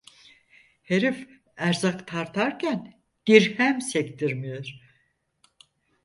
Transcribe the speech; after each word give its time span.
Herif 0.83 1.27
erzak 1.57 2.07
tartarken 2.07 3.01
dirhem 3.27 3.81
sektirmiyor. 3.81 4.81